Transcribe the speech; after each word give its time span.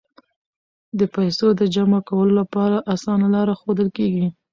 د 0.99 1.01
پیسو 1.15 1.47
د 1.59 1.61
جمع 1.75 1.99
کولو 2.09 2.33
لپاره 2.41 2.77
اسانه 2.93 3.27
لارې 3.35 3.53
ښودل 3.61 3.89
کیږي. 3.97 4.27